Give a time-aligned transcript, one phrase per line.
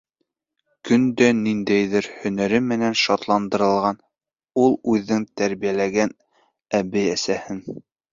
[0.89, 3.99] Көн дә ниндәйҙер һөнәре менән шатландырған
[4.63, 6.15] ул үҙен тәрбиәләгән
[6.79, 7.61] әбей-әсәһен.